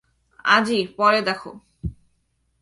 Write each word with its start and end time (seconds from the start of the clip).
আজই, 0.45 0.81
পরে 0.97 1.19
দেখ। 1.21 1.41